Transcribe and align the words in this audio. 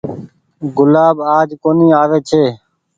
گلآب 0.77 1.17
آج 1.37 1.49
ڪونيٚ 1.63 1.97
آوي 2.01 2.19
ڇي۔ 2.29 2.43